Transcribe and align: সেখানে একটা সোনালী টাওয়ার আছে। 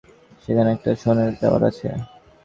সেখানে 0.43 0.69
একটা 0.75 0.91
সোনালী 1.01 1.35
টাওয়ার 1.41 1.61
আছে। 1.69 1.87